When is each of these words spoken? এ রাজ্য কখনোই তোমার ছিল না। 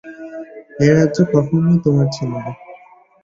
এ 0.79 0.95
রাজ্য 0.95 1.17
কখনোই 1.33 1.77
তোমার 1.83 2.07
ছিল 2.15 2.31
না। 2.35 2.51